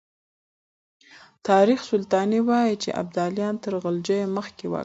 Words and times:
تاريخ 1.49 1.79
سلطاني 1.91 2.39
وايي 2.47 2.75
چې 2.83 2.89
ابداليان 3.01 3.55
تر 3.63 3.73
غلجيو 3.83 4.31
مخکې 4.37 4.65
واکمن 4.67 4.69
وو. 4.69 4.79